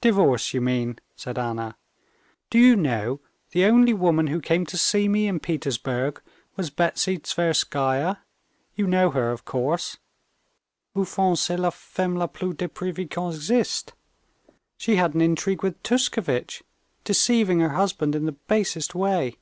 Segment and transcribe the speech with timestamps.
[0.00, 1.76] "Divorce, you mean?" said Anna.
[2.48, 3.20] "Do you know,
[3.50, 6.22] the only woman who came to see me in Petersburg
[6.56, 8.16] was Betsy Tverskaya?
[8.76, 9.98] You know her, of course?
[10.96, 13.92] Au fond, c'est la femme la plus depravée qui existe.
[14.78, 16.62] She had an intrigue with Tushkevitch,
[17.04, 19.36] deceiving her husband in the basest way.